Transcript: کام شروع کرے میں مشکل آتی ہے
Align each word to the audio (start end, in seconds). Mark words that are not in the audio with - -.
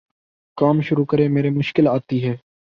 کام 0.57 0.81
شروع 0.81 1.05
کرے 1.05 1.27
میں 1.27 1.49
مشکل 1.51 1.87
آتی 1.87 2.23
ہے 2.23 2.35